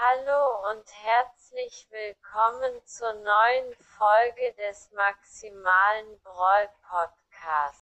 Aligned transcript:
Hallo 0.00 0.70
und 0.70 0.84
herzlich 1.02 1.88
willkommen 1.90 2.70
zur 2.84 3.14
neuen 3.14 3.74
Folge 3.80 4.54
des 4.56 4.92
Maximalen 4.94 6.20
Brawl 6.22 6.68
Podcasts. 6.88 7.82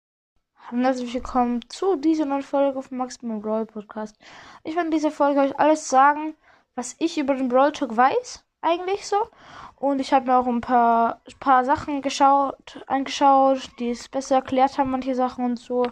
Herzlich 0.72 1.14
willkommen 1.14 1.70
zu 1.70 1.98
dieser 1.98 2.26
neuen 2.26 2.42
Folge 2.42 2.82
vom 2.82 2.98
Maximalen 2.98 3.44
Brawl 3.44 3.68
Podcast. 3.68 4.16
Ich 4.64 4.76
werde 4.76 4.88
in 4.88 4.92
dieser 4.92 5.12
Folge 5.12 5.40
euch 5.40 5.60
alles 5.60 5.88
sagen, 5.88 6.36
was 6.74 6.96
ich 6.98 7.20
über 7.20 7.36
den 7.36 7.48
Brawl 7.48 7.74
Talk 7.74 7.96
weiß, 7.96 8.44
eigentlich 8.62 9.08
so. 9.08 9.30
Und 9.76 10.00
ich 10.00 10.12
habe 10.12 10.26
mir 10.26 10.40
auch 10.40 10.48
ein 10.48 10.62
paar, 10.62 11.22
paar 11.40 11.64
Sachen 11.64 12.02
geschaut, 12.02 12.84
angeschaut, 12.88 13.70
die 13.78 13.92
es 13.92 14.10
besser 14.10 14.38
erklärt 14.38 14.80
haben, 14.80 14.90
manche 14.90 15.14
Sachen 15.14 15.46
und 15.46 15.58
so. 15.58 15.84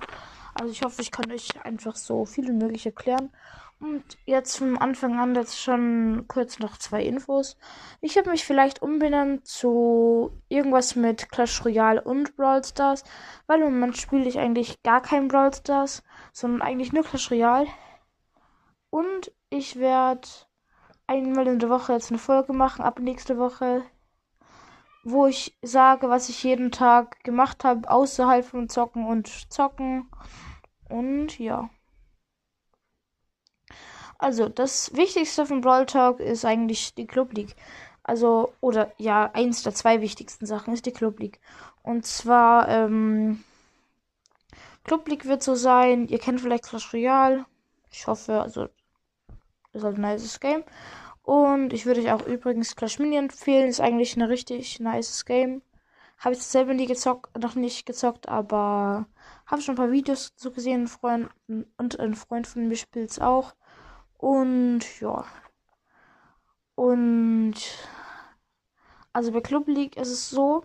Also 0.56 0.72
ich 0.72 0.82
hoffe, 0.82 1.04
ich 1.04 1.12
kann 1.12 1.32
euch 1.32 1.50
einfach 1.64 1.96
so 1.96 2.26
viel 2.26 2.48
wie 2.48 2.54
möglich 2.54 2.88
erklären. 2.88 3.32
Und 3.80 4.04
jetzt 4.26 4.58
vom 4.58 4.78
Anfang 4.78 5.20
an 5.20 5.36
jetzt 5.36 5.60
schon 5.60 6.26
kurz 6.28 6.58
noch 6.58 6.78
zwei 6.78 7.04
Infos. 7.04 7.58
Ich 8.02 8.18
habe 8.18 8.32
mich 8.32 8.44
vielleicht 8.44 8.82
umbenannt 8.82 9.46
zu 9.46 10.32
irgendwas 10.50 10.96
mit 10.96 11.30
Clash 11.30 11.64
Royale 11.64 12.02
und 12.02 12.36
Brawl 12.36 12.64
Stars, 12.64 13.04
weil 13.46 13.62
im 13.62 13.74
Moment 13.76 13.98
spiele 13.98 14.28
ich 14.28 14.40
eigentlich 14.40 14.82
gar 14.82 15.02
kein 15.02 15.28
Brawl 15.28 15.54
Stars, 15.54 16.04
sondern 16.34 16.64
eigentlich 16.64 16.92
nur 16.92 17.04
Clash 17.04 17.30
Royale. 17.30 17.68
Und 18.90 19.32
ich 19.52 19.76
werde 19.76 20.28
einmal 21.06 21.48
in 21.48 21.60
der 21.60 21.70
Woche 21.70 21.94
jetzt 21.94 22.10
eine 22.10 22.20
Folge 22.20 22.54
machen, 22.54 22.84
ab 22.84 23.00
nächste 23.00 23.38
Woche, 23.38 23.84
wo 25.04 25.28
ich 25.28 25.58
sage, 25.62 26.10
was 26.10 26.30
ich 26.30 26.44
jeden 26.44 26.72
Tag 26.72 27.24
gemacht 27.24 27.64
habe, 27.64 27.90
außerhalb 27.90 28.44
von 28.44 28.70
Zocken 28.70 29.06
und 29.06 29.28
Zocken. 29.54 30.10
Und 30.90 31.38
ja. 31.38 31.70
Also, 34.20 34.50
das 34.50 34.96
Wichtigste 34.96 35.46
von 35.46 35.62
Brawl 35.62 35.86
Talk 35.86 36.20
ist 36.20 36.46
eigentlich 36.46 36.96
die 36.96 37.08
Club 37.08 37.34
League. 37.34 37.56
Also, 38.04 38.54
oder 38.62 38.92
ja, 38.98 39.30
eins 39.34 39.64
der 39.64 39.74
zwei 39.76 40.02
wichtigsten 40.02 40.46
Sachen 40.46 40.74
ist 40.74 40.86
die 40.86 40.94
Club 40.94 41.20
League. 41.20 41.40
Und 41.84 42.06
zwar, 42.06 42.68
ähm, 42.70 43.44
Club 44.84 45.08
League 45.10 45.26
wird 45.26 45.44
so 45.44 45.56
sein, 45.56 46.08
ihr 46.08 46.20
kennt 46.20 46.42
vielleicht 46.42 46.66
Clash 46.66 46.94
Royale. 46.94 47.46
Ich 47.92 48.08
hoffe, 48.08 48.42
also, 48.42 48.70
ist 49.74 49.84
halt 49.84 49.98
ein 49.98 50.02
nices 50.02 50.40
Game. 50.40 50.64
Und 51.24 51.74
ich 51.74 51.86
würde 51.86 52.02
euch 52.02 52.12
auch 52.12 52.26
übrigens 52.26 52.76
Clash 52.76 53.00
Mini 53.00 53.18
empfehlen. 53.18 53.68
Ist 53.68 53.82
eigentlich 53.82 54.16
ein 54.16 54.22
richtig 54.24 54.80
nices 54.80 55.26
Game. 55.26 55.62
Habe 56.18 56.36
ich 56.36 56.42
selber 56.42 56.74
nie 56.74 56.88
gezockt, 56.88 57.38
noch 57.38 57.56
nicht 57.56 57.86
gezockt, 57.86 58.28
aber 58.30 59.06
habe 59.46 59.62
schon 59.62 59.76
ein 59.76 59.78
paar 59.78 59.92
Videos 59.92 60.34
dazu 60.34 60.52
gesehen. 60.52 60.88
Freund, 60.88 61.30
und 61.48 62.00
ein 62.00 62.16
Freund 62.16 62.48
von 62.48 62.68
mir 62.68 62.78
spielt 62.78 63.12
es 63.12 63.20
auch. 63.20 63.54
Und 64.18 65.00
ja. 65.00 65.26
Und 66.76 67.56
also 69.14 69.32
bei 69.32 69.42
Club 69.42 69.68
League 69.68 69.98
ist 69.98 70.12
es 70.12 70.30
so. 70.30 70.64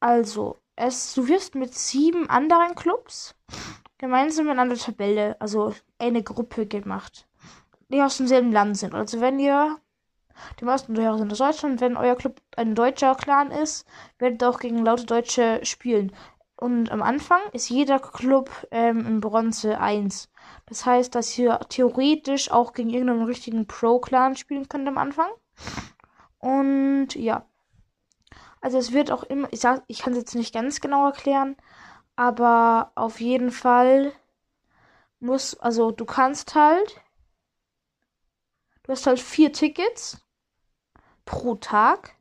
Also, 0.00 0.58
es, 0.76 1.12
du 1.14 1.28
wirst 1.28 1.54
mit 1.54 1.74
sieben 1.74 2.30
anderen 2.30 2.74
Clubs 2.74 3.34
gemeinsam 3.98 4.48
in 4.48 4.58
einer 4.58 4.76
Tabelle, 4.76 5.36
also 5.40 5.74
eine 5.98 6.22
Gruppe 6.22 6.66
gemacht, 6.66 7.28
die 7.88 8.00
aus 8.00 8.16
demselben 8.16 8.52
Land 8.52 8.78
sind. 8.78 8.94
Also 8.94 9.20
wenn 9.20 9.38
ihr, 9.38 9.76
die 10.60 10.64
meisten 10.64 10.94
Deutsche 10.94 11.18
sind 11.18 11.32
aus 11.32 11.38
Deutschland, 11.38 11.80
wenn 11.80 11.96
euer 11.96 12.16
Club 12.16 12.40
ein 12.56 12.74
deutscher 12.74 13.14
Clan 13.16 13.50
ist, 13.50 13.86
werdet 14.18 14.40
ihr 14.40 14.48
auch 14.48 14.60
gegen 14.60 14.84
laute 14.84 15.04
Deutsche 15.04 15.60
spielen. 15.64 16.12
Und 16.60 16.90
am 16.90 17.02
Anfang 17.02 17.40
ist 17.52 17.68
jeder 17.68 18.00
Club 18.00 18.50
ähm, 18.72 19.06
in 19.06 19.20
Bronze 19.20 19.78
1. 19.78 20.28
Das 20.66 20.84
heißt, 20.84 21.14
dass 21.14 21.38
ihr 21.38 21.60
theoretisch 21.68 22.50
auch 22.50 22.72
gegen 22.72 22.90
irgendeinen 22.90 23.22
richtigen 23.22 23.68
Pro-Clan 23.68 24.34
spielen 24.34 24.68
könnt 24.68 24.88
am 24.88 24.98
Anfang. 24.98 25.30
Und 26.38 27.14
ja. 27.14 27.46
Also 28.60 28.76
es 28.76 28.92
wird 28.92 29.12
auch 29.12 29.22
immer, 29.22 29.46
ich 29.52 29.62
ich 29.86 30.00
kann 30.00 30.14
es 30.14 30.18
jetzt 30.18 30.34
nicht 30.34 30.52
ganz 30.52 30.80
genau 30.80 31.06
erklären, 31.06 31.56
aber 32.16 32.90
auf 32.96 33.20
jeden 33.20 33.52
Fall 33.52 34.12
muss, 35.20 35.54
also 35.60 35.92
du 35.92 36.04
kannst 36.04 36.56
halt, 36.56 37.00
du 38.82 38.90
hast 38.90 39.06
halt 39.06 39.20
vier 39.20 39.52
Tickets 39.52 40.26
pro 41.24 41.54
Tag 41.54 42.17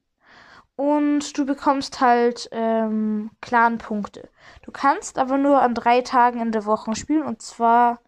und 0.78 1.38
du 1.38 1.46
bekommst 1.46 2.00
halt 2.02 2.48
ähm, 2.52 3.32
Clan-Punkte. 3.42 4.30
Du 4.62 4.72
kannst 4.72 5.18
aber 5.18 5.38
nur 5.38 5.62
an 5.62 5.74
drei 5.74 6.02
Tagen 6.02 6.40
in 6.40 6.52
der 6.54 6.66
Woche 6.66 6.96
spielen 6.96 7.24
und 7.24 7.42
zwar 7.42 8.00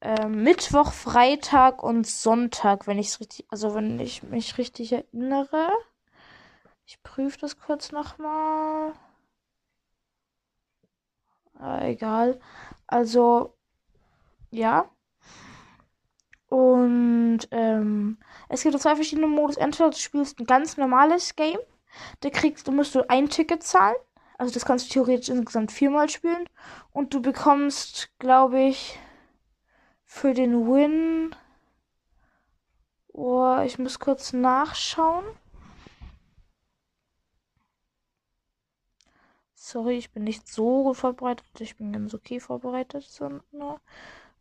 ähm, 0.00 0.42
Mittwoch, 0.42 0.92
Freitag 0.92 1.82
und 1.82 2.06
Sonntag, 2.06 2.86
wenn 2.86 2.98
ich 2.98 3.20
richtig, 3.20 3.46
also 3.50 3.74
wenn 3.74 4.00
ich 4.00 4.22
mich 4.24 4.58
richtig 4.58 4.92
erinnere. 4.92 5.70
Ich 6.86 7.02
prüfe 7.02 7.38
das 7.38 7.58
kurz 7.58 7.92
nochmal. 7.92 8.94
Äh, 11.60 11.92
egal. 11.92 12.40
Also, 12.86 13.54
ja. 14.50 14.90
Und 16.52 17.48
ähm, 17.50 18.18
es 18.50 18.62
gibt 18.62 18.78
zwei 18.78 18.94
verschiedene 18.94 19.26
Modus. 19.26 19.56
Entweder 19.56 19.88
du 19.88 19.96
spielst 19.96 20.38
ein 20.38 20.44
ganz 20.44 20.76
normales 20.76 21.34
Game. 21.34 21.58
Da 22.20 22.28
kriegst 22.28 22.68
du, 22.68 22.72
musst 22.72 22.94
du 22.94 23.08
ein 23.08 23.30
Ticket 23.30 23.62
zahlen. 23.62 23.96
Also 24.36 24.52
das 24.52 24.66
kannst 24.66 24.90
du 24.90 24.92
theoretisch 24.92 25.30
insgesamt 25.30 25.72
viermal 25.72 26.10
spielen. 26.10 26.46
Und 26.92 27.14
du 27.14 27.22
bekommst, 27.22 28.10
glaube 28.18 28.60
ich, 28.60 28.98
für 30.04 30.34
den 30.34 30.66
Win. 30.66 31.34
Oh, 33.14 33.56
ich 33.64 33.78
muss 33.78 33.98
kurz 33.98 34.34
nachschauen. 34.34 35.24
Sorry, 39.54 39.96
ich 39.96 40.10
bin 40.10 40.24
nicht 40.24 40.46
so 40.46 40.82
gut 40.82 40.98
vorbereitet. 40.98 41.46
Ich 41.60 41.78
bin 41.78 41.94
ganz 41.94 42.12
okay 42.12 42.40
vorbereitet. 42.40 43.04
Sondern, 43.04 43.80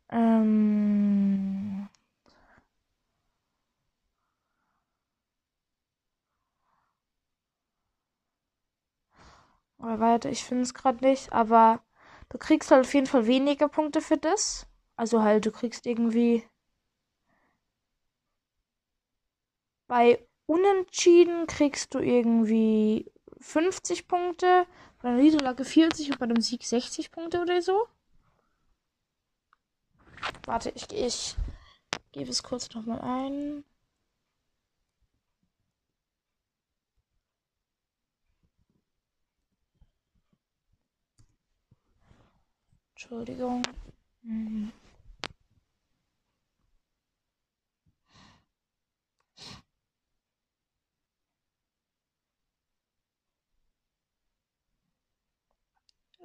ähm 0.10 1.88
Oder 9.82 10.00
weiter, 10.00 10.30
ich 10.30 10.44
finde 10.44 10.64
es 10.64 10.74
gerade 10.74 11.04
nicht, 11.04 11.34
aber 11.34 11.82
du 12.30 12.38
kriegst 12.38 12.72
halt 12.72 12.86
auf 12.86 12.94
jeden 12.94 13.08
Fall 13.08 13.26
weniger 13.26 13.68
Punkte 13.68 14.02
für 14.02 14.18
das. 14.18 14.68
Also 14.96 15.24
halt, 15.24 15.46
du 15.46 15.52
kriegst 15.52 15.86
irgendwie 15.86 16.44
bei 19.88 20.26
Unentschieden 20.46 21.48
kriegst 21.48 21.94
du 21.94 22.00
irgendwie 22.00 23.12
50 23.40 24.08
Punkte, 24.08 24.66
bei 25.02 25.10
einer 25.10 25.22
Niederlage 25.22 25.66
40 25.66 26.12
und 26.12 26.20
bei 26.20 26.26
einem 26.26 26.42
Sieg 26.42 26.64
60 26.64 27.12
Punkte 27.12 27.42
oder 27.42 27.62
so. 27.62 27.88
Warte, 30.46 30.72
ich, 30.76 30.92
ich 30.92 31.36
gebe 32.12 32.30
es 32.30 32.44
kurz 32.44 32.70
nochmal 32.74 33.02
ein. 33.02 33.64
Entschuldigung. 43.02 43.64
Mhm. 44.22 44.72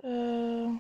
Äh. 0.03 0.79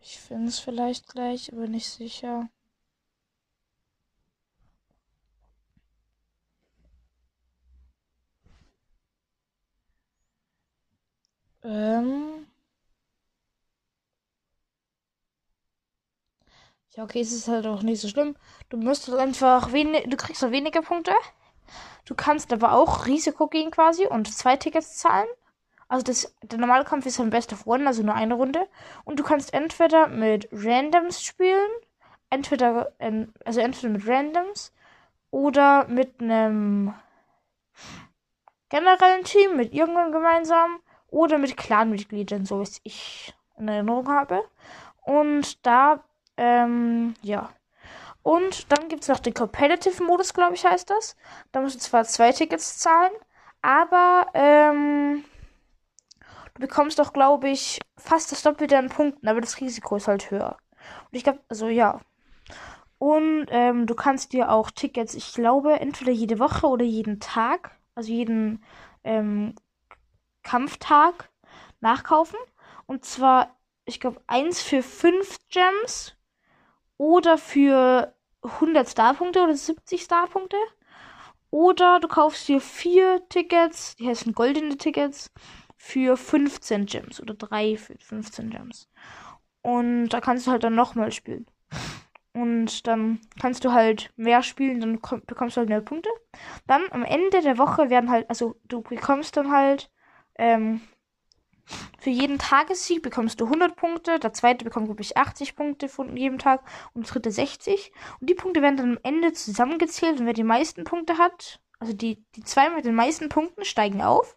Ich 0.00 0.18
finde 0.18 0.48
es 0.48 0.58
vielleicht 0.58 1.06
gleich, 1.06 1.52
aber 1.52 1.68
nicht 1.68 1.88
sicher. 1.88 2.50
Ähm. 11.72 12.46
Ja, 16.90 17.04
okay, 17.04 17.20
es 17.22 17.32
ist 17.32 17.48
halt 17.48 17.66
auch 17.66 17.82
nicht 17.82 18.00
so 18.02 18.08
schlimm. 18.08 18.36
Du 18.68 18.76
müsstest 18.76 19.16
einfach 19.16 19.72
wenig, 19.72 20.04
du 20.10 20.16
kriegst 20.18 20.42
halt 20.42 20.52
weniger 20.52 20.82
Punkte. 20.82 21.14
Du 22.04 22.14
kannst 22.14 22.52
aber 22.52 22.72
auch 22.74 23.06
Risiko 23.06 23.46
gehen 23.46 23.70
quasi 23.70 24.06
und 24.06 24.32
zwei 24.34 24.56
Tickets 24.56 24.98
zahlen. 24.98 25.28
Also 25.88 26.04
das, 26.04 26.34
der 26.42 26.58
normale 26.58 26.84
Kampf 26.84 27.06
ist 27.06 27.18
ein 27.20 27.30
Best 27.30 27.52
of 27.54 27.66
One, 27.66 27.86
also 27.86 28.02
nur 28.02 28.14
eine 28.14 28.34
Runde. 28.34 28.68
Und 29.04 29.18
du 29.18 29.22
kannst 29.22 29.54
entweder 29.54 30.08
mit 30.08 30.48
Randoms 30.52 31.22
spielen, 31.22 31.70
entweder, 32.28 32.92
also 33.44 33.60
entweder 33.60 33.92
mit 33.92 34.06
Randoms 34.06 34.72
oder 35.30 35.86
mit 35.88 36.20
einem 36.20 36.94
generellen 38.68 39.24
Team, 39.24 39.56
mit 39.56 39.72
irgendeinem 39.72 40.12
gemeinsamen 40.12 40.80
oder 41.12 41.38
mit 41.38 41.56
Clanmitgliedern, 41.56 42.44
so 42.44 42.60
wie 42.60 42.68
ich 42.82 43.34
in 43.58 43.68
Erinnerung 43.68 44.08
habe. 44.08 44.42
Und 45.02 45.64
da, 45.64 46.02
ähm, 46.36 47.14
ja. 47.22 47.50
Und 48.22 48.72
dann 48.72 48.88
gibt 48.88 49.02
es 49.02 49.08
noch 49.08 49.18
den 49.18 49.34
Competitive-Modus, 49.34 50.32
glaube 50.32 50.54
ich, 50.54 50.64
heißt 50.64 50.90
das. 50.90 51.16
Da 51.52 51.60
musst 51.60 51.76
du 51.76 51.80
zwar 51.80 52.04
zwei 52.04 52.32
Tickets 52.32 52.78
zahlen, 52.78 53.12
aber 53.60 54.26
ähm, 54.34 55.24
du 56.54 56.60
bekommst 56.60 56.98
doch, 56.98 57.12
glaube 57.12 57.50
ich, 57.50 57.80
fast 57.98 58.32
das 58.32 58.42
Doppelte 58.42 58.78
an 58.78 58.88
Punkten, 58.88 59.28
aber 59.28 59.40
das 59.40 59.60
Risiko 59.60 59.96
ist 59.96 60.08
halt 60.08 60.30
höher. 60.30 60.56
Und 61.10 61.16
ich 61.16 61.24
glaube, 61.24 61.40
also 61.48 61.68
ja. 61.68 62.00
Und 62.98 63.46
ähm, 63.50 63.86
du 63.86 63.94
kannst 63.94 64.32
dir 64.32 64.50
auch 64.50 64.70
Tickets, 64.70 65.14
ich 65.14 65.34
glaube, 65.34 65.80
entweder 65.80 66.12
jede 66.12 66.38
Woche 66.38 66.68
oder 66.68 66.84
jeden 66.84 67.18
Tag, 67.18 67.76
also 67.96 68.10
jeden 68.10 68.64
ähm, 69.02 69.56
Kampftag 70.42 71.30
nachkaufen. 71.80 72.38
Und 72.86 73.04
zwar, 73.04 73.56
ich 73.84 74.00
glaube, 74.00 74.20
eins 74.26 74.62
für 74.62 74.82
fünf 74.82 75.38
Gems 75.48 76.16
oder 76.96 77.38
für 77.38 78.14
100 78.42 78.88
Starpunkte 78.88 79.42
oder 79.42 79.54
70 79.54 80.02
Starpunkte. 80.02 80.56
Oder 81.50 82.00
du 82.00 82.08
kaufst 82.08 82.48
dir 82.48 82.60
vier 82.60 83.28
Tickets, 83.28 83.94
die 83.96 84.08
heißen 84.08 84.32
goldene 84.32 84.78
Tickets, 84.78 85.30
für 85.76 86.16
15 86.16 86.86
Gems 86.86 87.20
oder 87.20 87.34
drei 87.34 87.76
für 87.76 87.98
15 87.98 88.50
Gems. 88.50 88.88
Und 89.62 90.10
da 90.10 90.20
kannst 90.20 90.46
du 90.46 90.52
halt 90.52 90.64
dann 90.64 90.74
nochmal 90.74 91.12
spielen. 91.12 91.46
Und 92.32 92.86
dann 92.86 93.20
kannst 93.40 93.64
du 93.64 93.72
halt 93.72 94.10
mehr 94.16 94.42
spielen, 94.42 94.80
dann 94.80 94.92
bekommst 95.26 95.56
du 95.56 95.60
halt 95.60 95.68
mehr 95.68 95.80
Punkte. 95.80 96.08
Dann 96.66 96.82
am 96.90 97.02
Ende 97.04 97.42
der 97.42 97.58
Woche 97.58 97.90
werden 97.90 98.10
halt, 98.10 98.30
also 98.30 98.56
du 98.64 98.80
bekommst 98.80 99.36
dann 99.36 99.52
halt 99.52 99.90
ähm, 100.36 100.80
für 101.98 102.10
jeden 102.10 102.38
Tagessieg 102.38 103.02
bekommst 103.02 103.40
du 103.40 103.44
100 103.44 103.76
Punkte, 103.76 104.18
der 104.18 104.32
zweite 104.32 104.64
bekommt, 104.64 104.86
glaube 104.86 105.02
ich, 105.02 105.16
80 105.16 105.54
Punkte 105.54 105.88
von 105.88 106.16
jedem 106.16 106.38
Tag 106.38 106.62
und 106.94 107.06
der 107.06 107.12
dritte 107.12 107.30
60. 107.30 107.92
Und 108.20 108.28
die 108.28 108.34
Punkte 108.34 108.62
werden 108.62 108.76
dann 108.76 108.90
am 108.92 108.98
Ende 109.02 109.32
zusammengezählt 109.32 110.20
und 110.20 110.26
wer 110.26 110.32
die 110.32 110.42
meisten 110.42 110.84
Punkte 110.84 111.18
hat, 111.18 111.60
also 111.78 111.92
die, 111.92 112.24
die 112.34 112.42
zwei 112.42 112.70
mit 112.70 112.84
den 112.84 112.94
meisten 112.94 113.28
Punkten 113.28 113.64
steigen 113.64 114.02
auf. 114.02 114.36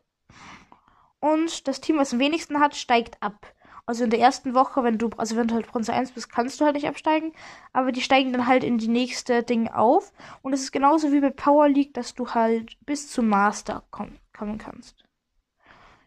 Und 1.19 1.67
das 1.67 1.81
Team, 1.81 1.97
was 1.97 2.13
am 2.13 2.19
wenigsten 2.19 2.59
hat, 2.59 2.75
steigt 2.75 3.21
ab. 3.21 3.51
Also 3.87 4.03
in 4.03 4.09
der 4.09 4.19
ersten 4.19 4.55
Woche, 4.55 4.83
wenn 4.83 4.97
du, 4.97 5.09
also 5.17 5.35
wenn 5.35 5.47
du 5.47 5.55
halt 5.55 5.67
Bronze 5.67 5.93
1 5.93 6.11
bist, 6.11 6.31
kannst 6.31 6.59
du 6.59 6.65
halt 6.65 6.75
nicht 6.75 6.87
absteigen. 6.87 7.33
Aber 7.71 7.91
die 7.91 8.01
steigen 8.01 8.33
dann 8.33 8.47
halt 8.47 8.63
in 8.63 8.77
die 8.77 8.87
nächste 8.87 9.43
Ding 9.43 9.67
auf. 9.67 10.11
Und 10.41 10.53
es 10.53 10.61
ist 10.61 10.71
genauso 10.71 11.11
wie 11.11 11.19
bei 11.19 11.29
Power 11.29 11.67
League, 11.69 11.93
dass 11.93 12.15
du 12.15 12.29
halt 12.29 12.77
bis 12.85 13.09
zum 13.09 13.27
Master 13.27 13.83
kommen, 13.91 14.19
kommen 14.35 14.57
kannst. 14.57 15.04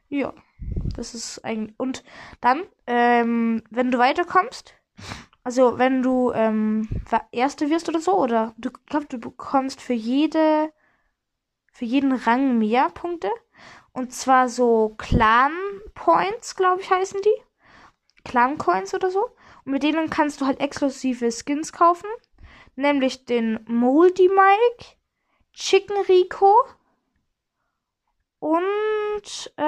Ja, 0.08 0.32
das 0.96 1.14
ist 1.14 1.44
eigentlich. 1.44 1.74
Und 1.78 2.02
dann, 2.40 2.62
ähm, 2.86 3.62
wenn 3.70 3.90
du 3.90 3.98
weiterkommst, 3.98 4.74
also 5.44 5.78
wenn 5.78 6.02
du 6.02 6.32
ähm, 6.32 6.88
Erste 7.30 7.70
wirst 7.70 7.88
oder 7.88 8.00
so, 8.00 8.14
oder 8.18 8.54
du 8.58 8.70
glaub, 8.86 9.08
du 9.08 9.18
bekommst 9.18 9.80
für 9.80 9.92
jede, 9.92 10.72
für 11.72 11.84
jeden 11.84 12.12
Rang 12.12 12.58
mehr 12.58 12.90
Punkte. 12.90 13.30
Und 13.92 14.12
zwar 14.12 14.48
so 14.48 14.94
Clan 14.98 15.52
Points, 15.94 16.56
glaube 16.56 16.80
ich, 16.82 16.90
heißen 16.90 17.20
die. 17.22 17.42
Clan 18.24 18.58
Coins 18.58 18.94
oder 18.94 19.10
so. 19.10 19.30
Und 19.64 19.72
mit 19.72 19.82
denen 19.82 20.10
kannst 20.10 20.40
du 20.40 20.46
halt 20.46 20.60
exklusive 20.60 21.30
Skins 21.32 21.72
kaufen. 21.72 22.08
Nämlich 22.76 23.24
den 23.24 23.60
Moldy 23.66 24.28
Mike, 24.28 24.96
Chicken 25.52 25.96
Rico, 26.08 26.54
und 28.40 29.52
ähm, 29.56 29.67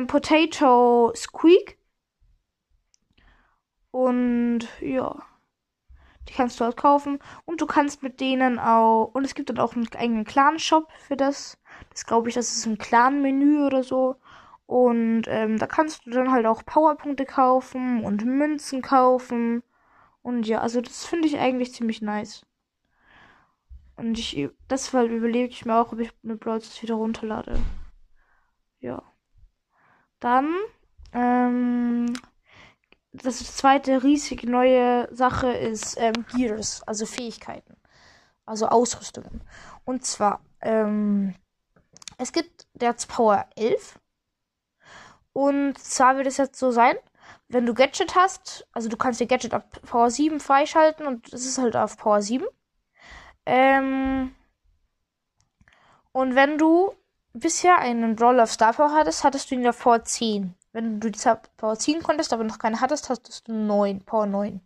ähm, 0.00 0.06
Potato 0.06 1.12
Squeak. 1.14 1.78
Und 3.90 4.68
ja, 4.80 5.16
die 6.28 6.34
kannst 6.34 6.60
du 6.60 6.64
halt 6.64 6.76
kaufen. 6.76 7.18
Und 7.44 7.60
du 7.60 7.66
kannst 7.66 8.02
mit 8.02 8.20
denen 8.20 8.58
auch. 8.58 9.10
Und 9.14 9.24
es 9.24 9.34
gibt 9.34 9.50
dann 9.50 9.58
auch 9.58 9.74
einen 9.74 9.88
eigenen 9.96 10.24
Clan-Shop 10.24 10.88
für 11.06 11.16
das. 11.16 11.58
Das 11.90 12.06
glaube 12.06 12.28
ich, 12.28 12.34
das 12.34 12.52
ist 12.52 12.66
ein 12.66 12.78
Clan-Menü 12.78 13.64
oder 13.66 13.82
so. 13.82 14.16
Und 14.66 15.24
ähm, 15.26 15.58
da 15.58 15.66
kannst 15.66 16.06
du 16.06 16.10
dann 16.10 16.30
halt 16.30 16.46
auch 16.46 16.64
Powerpunkte 16.64 17.24
kaufen 17.26 18.04
und 18.04 18.24
Münzen 18.24 18.82
kaufen. 18.82 19.62
Und 20.22 20.46
ja, 20.46 20.60
also 20.60 20.80
das 20.80 21.06
finde 21.06 21.26
ich 21.26 21.38
eigentlich 21.38 21.74
ziemlich 21.74 22.02
nice. 22.02 22.46
Und 23.96 24.18
ich, 24.18 24.48
deshalb 24.70 25.10
überlege 25.10 25.48
ich 25.48 25.64
mir 25.66 25.74
auch, 25.74 25.92
ob 25.92 25.98
ich 25.98 26.12
eine 26.22 26.36
Brawl 26.36 26.60
wieder 26.60 26.94
runterlade. 26.94 27.58
Ja. 28.80 29.02
Dann, 30.20 30.54
ähm, 31.12 32.12
das 33.12 33.56
zweite 33.56 34.02
riesige 34.02 34.48
neue 34.48 35.08
Sache 35.14 35.50
ist 35.50 35.96
ähm, 35.98 36.24
Gears, 36.32 36.82
also 36.86 37.06
Fähigkeiten, 37.06 37.76
also 38.46 38.68
Ausrüstungen. 38.68 39.42
Und 39.84 40.04
zwar, 40.04 40.40
ähm, 40.60 41.34
es 42.18 42.32
gibt 42.32 42.66
jetzt 42.80 43.08
Power 43.08 43.46
11. 43.56 43.98
Und 45.32 45.78
zwar 45.78 46.16
wird 46.16 46.26
es 46.26 46.36
jetzt 46.36 46.58
so 46.58 46.70
sein, 46.70 46.96
wenn 47.48 47.66
du 47.66 47.74
Gadget 47.74 48.14
hast, 48.14 48.66
also 48.72 48.88
du 48.88 48.96
kannst 48.96 49.20
dir 49.20 49.26
Gadget 49.26 49.54
ab 49.54 49.80
Power 49.82 50.10
7 50.10 50.38
freischalten 50.38 51.06
und 51.06 51.32
es 51.32 51.46
ist 51.46 51.58
halt 51.58 51.76
auf 51.76 51.96
Power 51.96 52.22
7. 52.22 52.46
Ähm, 53.46 54.34
und 56.12 56.34
wenn 56.34 56.58
du 56.58 56.94
bisher 57.32 57.78
einen 57.78 58.16
Brawl 58.16 58.40
of 58.40 58.52
Star 58.52 58.72
Power 58.72 58.92
hattest, 58.92 59.24
hattest 59.24 59.50
du 59.50 59.54
ihn 59.54 59.64
davor 59.64 60.04
10. 60.04 60.54
Wenn 60.72 61.00
du 61.00 61.10
die 61.10 61.18
Power 61.56 61.78
ziehen 61.78 62.02
konntest, 62.02 62.32
aber 62.32 62.44
noch 62.44 62.58
keine 62.58 62.80
hattest, 62.80 63.08
hattest 63.08 63.48
du 63.48 63.52
9, 63.52 64.04
Power 64.04 64.26
9. 64.26 64.60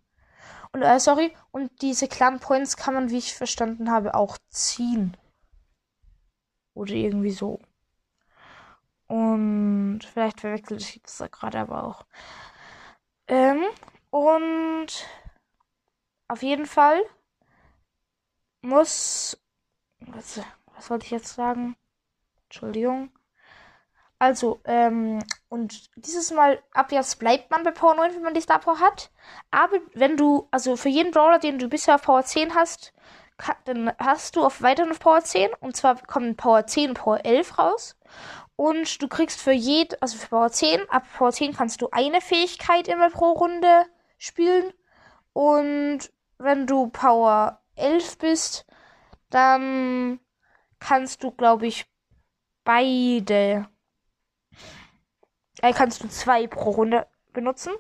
Und, 0.73 0.83
äh, 0.83 0.99
sorry, 0.99 1.35
und 1.53 1.71
diese 1.83 2.09
Clan 2.09 2.41
Points 2.41 2.77
kann 2.77 2.95
man, 2.95 3.11
wie 3.11 3.19
ich 3.19 3.35
verstanden 3.35 3.91
habe, 3.91 4.15
auch 4.15 4.39
ziehen. 4.51 5.17
Oder 6.75 6.93
irgendwie 6.95 7.31
so. 7.31 7.61
Und 9.07 10.01
vielleicht 10.01 10.41
verwechselt 10.41 10.83
ich 10.83 11.03
das 11.03 11.19
da 11.19 11.29
gerade 11.29 11.61
aber 11.61 11.85
auch. 11.85 12.07
Ähm, 13.29 13.63
und 14.11 15.07
auf 16.29 16.43
jeden 16.43 16.67
Fall 16.67 17.01
muss. 18.63 19.41
Was, 20.01 20.41
was 20.75 20.91
wollte 20.91 21.05
ich 21.07 21.13
jetzt 21.13 21.35
sagen? 21.35 21.77
Entschuldigung. 22.55 23.11
Also, 24.21 24.61
ähm, 24.65 25.19
und 25.49 25.91
dieses 25.97 26.31
Mal, 26.31 26.63
ab 26.73 26.93
jetzt 26.93 27.19
bleibt 27.19 27.51
man 27.51 27.65
bei 27.65 27.73
Power 27.73 27.97
9, 27.97 28.15
wenn 28.15 28.23
man 28.23 28.33
die 28.35 28.41
Star 28.41 28.61
Power 28.61 28.79
hat. 28.79 29.11
Aber 29.51 29.79
wenn 29.93 30.17
du, 30.17 30.47
also 30.53 30.77
für 30.77 30.89
jeden 30.89 31.11
Brawler, 31.11 31.41
den 31.41 31.59
du 31.59 31.69
bisher 31.69 31.97
auf 31.97 32.03
Power 32.03 32.23
10 32.23 32.55
hast, 32.55 32.93
dann 33.65 33.93
hast 33.99 34.37
du 34.37 34.45
auf 34.45 34.63
weiterhin 34.63 34.93
auf 34.93 35.01
Power 35.01 35.21
10. 35.21 35.51
Und 35.61 35.77
zwar 35.77 36.01
kommen 36.07 36.37
Power 36.37 36.65
10 36.65 36.91
und 36.91 36.95
Power 36.95 37.25
11 37.25 37.59
raus. 37.59 37.97
Und 38.55 39.03
du 39.03 39.09
kriegst 39.09 39.41
für 39.41 39.51
jed, 39.53 40.01
also 40.01 40.17
für 40.17 40.29
Power 40.29 40.53
10, 40.53 40.89
ab 40.89 41.03
Power 41.19 41.33
10 41.33 41.55
kannst 41.57 41.83
du 41.83 41.89
eine 41.91 42.21
Fähigkeit 42.21 42.87
immer 42.87 43.11
pro 43.11 43.33
Runde 43.33 43.85
spielen. 44.17 44.73
Und 45.33 46.13
wenn 46.39 46.69
du 46.69 46.87
Power 46.87 47.61
11 47.75 48.19
bist, 48.19 48.65
dann 49.31 50.21
kannst 50.79 51.25
du, 51.25 51.33
glaube 51.33 51.67
ich, 51.67 51.87
beide. 52.65 53.69
Äh, 55.63 55.73
kannst 55.73 56.03
du 56.03 56.09
zwei 56.09 56.47
pro 56.47 56.71
Runde 56.71 57.07
benutzen. 57.33 57.73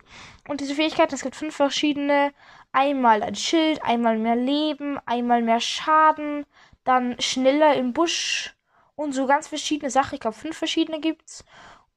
Und 0.49 0.61
diese 0.61 0.75
Fähigkeiten, 0.75 1.14
es 1.14 1.23
gibt 1.23 1.37
fünf 1.37 1.57
verschiedene. 1.57 2.33
Einmal 2.73 3.23
ein 3.23 3.35
Schild, 3.35 3.83
einmal 3.85 4.19
mehr 4.19 4.37
Leben, 4.37 4.99
einmal 5.07 5.43
mehr 5.43 5.61
Schaden, 5.61 6.45
dann 6.83 7.21
schneller 7.21 7.75
im 7.75 7.93
Busch 7.93 8.55
und 8.97 9.12
so 9.12 9.26
ganz 9.26 9.49
verschiedene 9.49 9.91
Sachen. 9.91 10.14
Ich 10.14 10.21
glaube, 10.21 10.37
fünf 10.37 10.57
verschiedene 10.57 11.00
gibt's. 11.00 11.45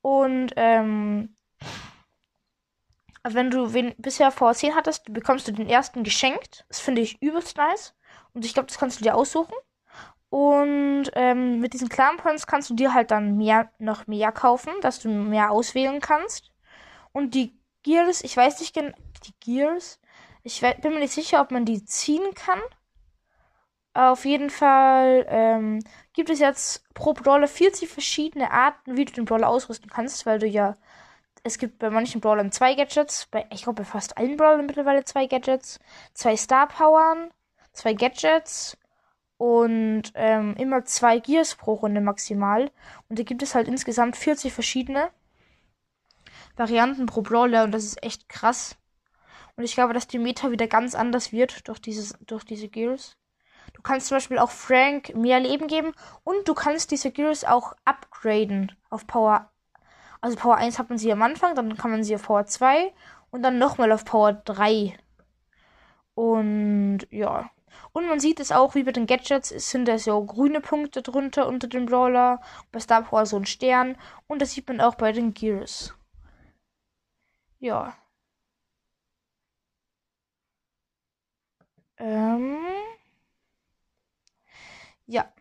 Und 0.01 0.53
ähm, 0.55 1.35
wenn 3.23 3.49
du 3.51 3.73
wen 3.73 3.93
bisher 3.97 4.31
10 4.31 4.75
hattest, 4.75 5.11
bekommst 5.13 5.47
du 5.47 5.51
den 5.51 5.67
ersten 5.67 6.03
geschenkt. 6.03 6.65
Das 6.69 6.79
finde 6.79 7.01
ich 7.01 7.21
übelst 7.21 7.57
nice. 7.57 7.93
Und 8.33 8.45
ich 8.45 8.53
glaube, 8.53 8.67
das 8.67 8.77
kannst 8.77 8.99
du 8.99 9.03
dir 9.03 9.15
aussuchen. 9.15 9.53
Und 10.29 11.05
ähm, 11.13 11.59
mit 11.59 11.73
diesen 11.73 11.89
Clan 11.89 12.17
Points 12.17 12.47
kannst 12.47 12.69
du 12.69 12.73
dir 12.75 12.93
halt 12.93 13.11
dann 13.11 13.37
mehr, 13.37 13.71
noch 13.79 14.07
mehr 14.07 14.31
kaufen, 14.31 14.73
dass 14.81 14.99
du 14.99 15.09
mehr 15.09 15.51
auswählen 15.51 16.01
kannst. 16.01 16.51
Und 17.13 17.33
die 17.33 17.57
Gears, 17.83 18.23
ich 18.23 18.35
weiß 18.35 18.59
nicht 18.59 18.73
genau, 18.75 18.95
die 19.25 19.33
Gears, 19.39 19.99
ich 20.43 20.61
bin 20.81 20.93
mir 20.93 20.99
nicht 20.99 21.13
sicher, 21.13 21.41
ob 21.41 21.51
man 21.51 21.65
die 21.65 21.83
ziehen 21.85 22.33
kann. 22.33 22.59
Auf 23.93 24.25
jeden 24.25 24.49
Fall 24.49 25.25
ähm, 25.29 25.79
gibt 26.13 26.29
es 26.29 26.39
jetzt 26.39 26.83
pro 26.93 27.13
Brawler 27.13 27.47
40 27.47 27.89
verschiedene 27.89 28.51
Arten, 28.51 28.95
wie 28.95 29.05
du 29.05 29.13
den 29.13 29.25
Brawler 29.25 29.49
ausrüsten 29.49 29.89
kannst, 29.89 30.25
weil 30.25 30.39
du 30.39 30.45
ja 30.45 30.77
es 31.43 31.57
gibt 31.57 31.79
bei 31.79 31.89
manchen 31.89 32.21
Brawlern 32.21 32.51
zwei 32.51 32.75
Gadgets, 32.75 33.27
bei, 33.27 33.47
ich 33.51 33.63
glaube 33.63 33.81
bei 33.81 33.85
fast 33.85 34.17
allen 34.17 34.37
Brawlern 34.37 34.65
mittlerweile 34.65 35.03
zwei 35.05 35.27
Gadgets, 35.27 35.79
zwei 36.13 36.35
Star 36.35 36.67
Powern, 36.67 37.31
zwei 37.73 37.93
Gadgets 37.93 38.77
und 39.37 40.03
ähm, 40.15 40.55
immer 40.57 40.85
zwei 40.85 41.19
Gears 41.19 41.55
pro 41.55 41.73
Runde 41.73 42.01
maximal. 42.01 42.71
Und 43.09 43.19
da 43.19 43.23
gibt 43.23 43.43
es 43.43 43.55
halt 43.55 43.67
insgesamt 43.67 44.15
40 44.15 44.51
verschiedene 44.51 45.09
Varianten 46.55 47.05
pro 47.05 47.21
Brawler 47.21 47.63
und 47.63 47.71
das 47.71 47.83
ist 47.83 48.03
echt 48.03 48.29
krass. 48.29 48.75
Und 49.55 49.63
ich 49.63 49.73
glaube, 49.73 49.93
dass 49.93 50.07
die 50.07 50.19
Meta 50.19 50.51
wieder 50.51 50.67
ganz 50.67 50.95
anders 50.95 51.31
wird 51.31 51.67
durch, 51.67 51.79
dieses, 51.79 52.15
durch 52.25 52.43
diese 52.43 52.67
Gears. 52.67 53.17
Du 53.73 53.81
kannst 53.81 54.07
zum 54.07 54.17
Beispiel 54.17 54.39
auch 54.39 54.51
Frank 54.51 55.15
mehr 55.15 55.39
Leben 55.39 55.67
geben 55.67 55.93
und 56.23 56.47
du 56.47 56.53
kannst 56.53 56.91
diese 56.91 57.11
Gears 57.11 57.43
auch 57.43 57.73
upgraden 57.85 58.71
auf 58.89 59.05
Power. 59.07 59.51
Also 60.21 60.37
Power 60.37 60.55
1 60.55 60.79
hat 60.79 60.89
man 60.89 60.97
sie 60.97 61.11
am 61.11 61.21
Anfang, 61.21 61.53
dann 61.55 61.77
kann 61.77 61.91
man 61.91 62.03
sie 62.03 62.15
auf 62.15 62.23
Power 62.23 62.45
2 62.45 62.91
und 63.29 63.43
dann 63.43 63.59
nochmal 63.59 63.91
auf 63.91 64.05
Power 64.05 64.33
3. 64.33 64.97
Und 66.15 67.07
ja. 67.11 67.49
Und 67.91 68.07
man 68.07 68.19
sieht 68.19 68.39
es 68.39 68.51
auch, 68.51 68.75
wie 68.75 68.83
bei 68.83 68.91
den 68.91 69.07
Gadgets 69.07 69.49
sind 69.49 69.85
da 69.87 69.97
so 69.99 70.23
grüne 70.25 70.61
Punkte 70.61 71.01
drunter 71.01 71.47
unter 71.47 71.67
dem 71.67 71.85
Brawler. 71.85 72.41
Bei 72.71 72.79
Star 72.79 73.03
Power 73.03 73.25
so 73.25 73.37
ein 73.37 73.45
Stern. 73.45 73.97
Und 74.27 74.41
das 74.41 74.51
sieht 74.53 74.67
man 74.67 74.81
auch 74.81 74.95
bei 74.95 75.11
den 75.11 75.33
Gears. 75.33 75.93
Ja. 77.59 77.95
Ähm. 81.97 82.57
Ja. 85.07 85.31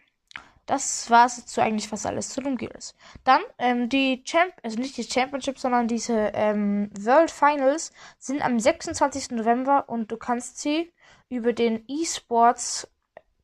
Das 0.66 1.10
war 1.10 1.26
es 1.26 1.36
dazu 1.36 1.60
eigentlich 1.60 1.88
fast 1.88 2.06
alles 2.06 2.30
zu 2.30 2.40
den 2.40 2.56
Gears. 2.56 2.96
Dann, 3.22 3.40
ähm, 3.58 3.88
die 3.88 4.24
Champ, 4.24 4.52
also 4.64 4.78
nicht 4.78 4.96
die 4.96 5.04
Championship, 5.04 5.58
sondern 5.60 5.86
diese 5.86 6.32
ähm, 6.34 6.90
World 6.98 7.30
Finals 7.30 7.92
sind 8.18 8.42
am 8.42 8.58
26. 8.58 9.30
November 9.30 9.88
und 9.88 10.10
du 10.10 10.16
kannst 10.16 10.58
sie 10.58 10.92
über 11.28 11.52
den 11.52 11.84
eSports 11.88 12.88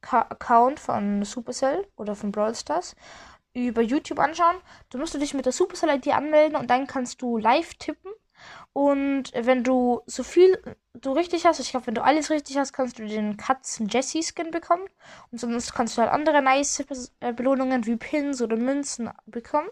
Account 0.03 0.81
von 0.81 1.25
Supercell 1.25 1.87
oder 1.97 2.15
von 2.17 2.33
Brawl 2.33 2.55
Stars 2.55 2.97
über 3.55 3.83
YouTube 3.83 4.19
anschauen. 4.19 4.57
Du 4.91 4.99
musst 4.99 5.15
du 5.15 5.19
dich 5.19 5.35
mit 5.35 5.47
der 5.47 5.53
Supercell 5.53 5.95
ID 5.95 6.09
anmelden 6.09 6.57
und 6.57 6.71
dann 6.71 6.87
kannst 6.87 7.23
du 7.23 7.39
live 7.39 7.75
tippen. 7.75 8.11
Und 8.73 9.31
wenn 9.35 9.63
du 9.63 10.01
so 10.07 10.23
viel 10.23 10.59
du 10.95 11.13
richtig 11.13 11.47
hast, 11.47 11.61
ich 11.61 11.71
glaube, 11.71 11.87
wenn 11.87 11.95
du 11.95 12.03
alles 12.03 12.31
richtig 12.31 12.57
hast, 12.57 12.73
kannst 12.73 12.99
du 12.99 13.07
den 13.07 13.37
Katzen 13.37 13.89
Jessie 13.89 14.23
Skin 14.23 14.51
bekommen. 14.51 14.85
Und 15.31 15.39
sonst 15.39 15.75
kannst 15.75 15.97
du 15.97 16.03
halt 16.03 16.11
andere 16.11 16.43
nice 16.43 16.85
äh, 17.21 17.33
Belohnungen 17.33 17.87
wie 17.87 17.97
Pins 17.97 18.43
oder 18.43 18.57
Münzen 18.57 19.11
bekommen. 19.27 19.69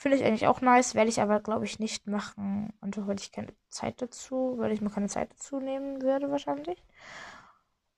Finde 0.00 0.16
ich 0.16 0.24
eigentlich 0.24 0.46
auch 0.46 0.62
nice, 0.62 0.94
werde 0.94 1.10
ich 1.10 1.20
aber, 1.20 1.40
glaube 1.40 1.66
ich, 1.66 1.78
nicht 1.78 2.06
machen. 2.06 2.72
Einfach 2.80 3.06
weil 3.06 3.20
ich 3.20 3.32
keine 3.32 3.52
Zeit 3.68 4.00
dazu, 4.00 4.54
weil 4.56 4.72
ich 4.72 4.80
mir 4.80 4.88
keine 4.88 5.08
Zeit 5.08 5.30
dazu 5.30 5.60
nehmen 5.60 6.00
würde, 6.00 6.30
wahrscheinlich. 6.30 6.82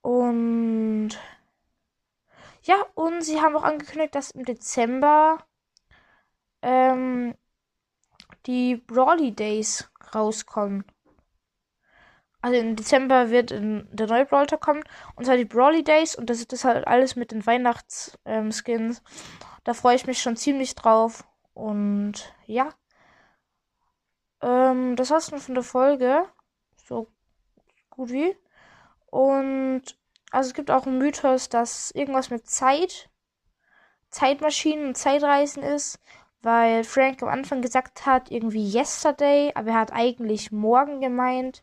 Und 0.00 1.10
ja, 2.62 2.84
und 2.96 3.22
sie 3.22 3.40
haben 3.40 3.54
auch 3.54 3.62
angekündigt, 3.62 4.16
dass 4.16 4.32
im 4.32 4.44
Dezember 4.44 5.38
ähm, 6.62 7.36
die 8.46 8.74
Brawly 8.74 9.30
Days 9.30 9.88
rauskommen. 10.12 10.84
Also 12.40 12.58
im 12.58 12.74
Dezember 12.74 13.30
wird 13.30 13.50
der 13.50 14.08
neue 14.08 14.26
Brawler 14.26 14.58
kommen. 14.58 14.82
Und 15.14 15.26
zwar 15.26 15.36
die 15.36 15.44
Brawly 15.44 15.84
Days. 15.84 16.16
Und 16.16 16.30
das 16.30 16.38
ist 16.38 16.52
das 16.52 16.64
halt 16.64 16.84
alles 16.84 17.14
mit 17.14 17.30
den 17.30 17.46
Weihnachtsskins. 17.46 18.98
Ähm, 18.98 19.04
da 19.62 19.72
freue 19.72 19.94
ich 19.94 20.08
mich 20.08 20.20
schon 20.20 20.34
ziemlich 20.34 20.74
drauf. 20.74 21.24
Und 21.54 22.34
ja. 22.46 22.70
Ähm, 24.40 24.96
das 24.96 25.10
war's 25.10 25.30
von 25.30 25.54
der 25.54 25.64
Folge. 25.64 26.24
So 26.76 27.08
gut 27.90 28.10
wie. 28.10 28.36
Und 29.06 29.82
also 30.30 30.48
es 30.48 30.54
gibt 30.54 30.70
auch 30.70 30.86
einen 30.86 30.98
Mythos, 30.98 31.48
dass 31.48 31.90
irgendwas 31.92 32.30
mit 32.30 32.48
Zeit, 32.48 33.10
Zeitmaschinen 34.10 34.88
und 34.88 34.96
Zeitreisen 34.96 35.62
ist, 35.62 36.00
weil 36.40 36.84
Frank 36.84 37.22
am 37.22 37.28
Anfang 37.28 37.62
gesagt 37.62 38.06
hat, 38.06 38.30
irgendwie 38.30 38.66
yesterday, 38.66 39.52
aber 39.54 39.70
er 39.70 39.80
hat 39.80 39.92
eigentlich 39.92 40.50
morgen 40.50 41.00
gemeint. 41.00 41.62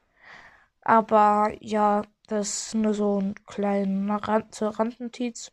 Aber 0.81 1.51
ja, 1.60 2.03
das 2.27 2.67
ist 2.67 2.75
nur 2.75 2.93
so 2.93 3.19
ein 3.19 3.36
kleiner 3.46 4.17
Rand, 4.27 4.62
Randnotiz. 4.62 5.51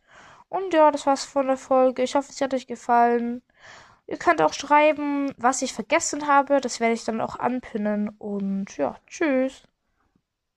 Und 0.48 0.74
ja, 0.74 0.90
das 0.90 1.06
war's 1.06 1.24
von 1.24 1.46
der 1.46 1.56
Folge. 1.56 2.02
Ich 2.02 2.14
hoffe, 2.14 2.30
es 2.30 2.40
hat 2.40 2.54
euch 2.54 2.66
gefallen. 2.66 3.42
Ihr 4.06 4.18
könnt 4.18 4.40
auch 4.40 4.52
schreiben, 4.52 5.32
was 5.36 5.62
ich 5.62 5.72
vergessen 5.72 6.26
habe. 6.26 6.60
Das 6.60 6.80
werde 6.80 6.94
ich 6.94 7.04
dann 7.04 7.20
auch 7.20 7.38
anpinnen. 7.38 8.08
Und 8.18 8.76
ja, 8.76 8.96
tschüss. 9.06 9.64